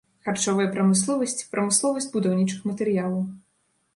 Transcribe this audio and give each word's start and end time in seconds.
Харчовая 0.27 0.63
прамысловасць, 0.75 1.43
прамысловасць 1.51 2.09
будаўнічых 2.15 2.65
матэрыялаў. 2.69 3.21